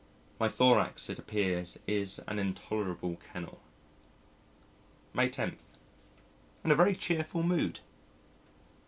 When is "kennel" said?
3.31-3.61